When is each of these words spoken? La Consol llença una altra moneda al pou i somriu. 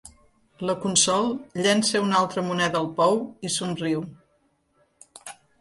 La 0.69 0.75
Consol 0.85 1.27
llença 1.67 2.01
una 2.07 2.17
altra 2.21 2.45
moneda 2.49 2.81
al 2.81 2.89
pou 3.03 3.21
i 3.51 3.55
somriu. 3.59 4.03